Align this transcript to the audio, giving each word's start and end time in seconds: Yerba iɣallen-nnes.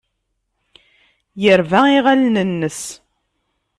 Yerba 1.43 1.79
iɣallen-nnes. 1.97 2.81